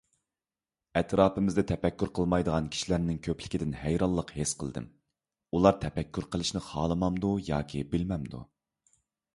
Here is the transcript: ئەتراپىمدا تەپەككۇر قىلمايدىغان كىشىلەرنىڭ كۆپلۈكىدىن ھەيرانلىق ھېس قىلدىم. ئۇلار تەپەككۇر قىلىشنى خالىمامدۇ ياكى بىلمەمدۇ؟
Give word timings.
ئەتراپىمدا 1.01 1.63
تەپەككۇر 1.71 2.11
قىلمايدىغان 2.19 2.69
كىشىلەرنىڭ 2.77 3.19
كۆپلۈكىدىن 3.27 3.77
ھەيرانلىق 3.83 4.35
ھېس 4.39 4.55
قىلدىم. 4.63 4.89
ئۇلار 5.59 5.79
تەپەككۇر 5.85 6.29
قىلىشنى 6.37 6.65
خالىمامدۇ 6.71 7.35
ياكى 7.53 7.85
بىلمەمدۇ؟ 7.95 8.45